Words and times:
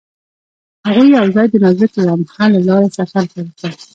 هغوی 0.87 1.07
یوځای 1.19 1.47
د 1.49 1.55
نازک 1.63 1.91
لمحه 2.07 2.45
له 2.53 2.59
لارې 2.67 2.89
سفر 2.97 3.23
پیل 3.33 3.47
کړ. 3.59 3.71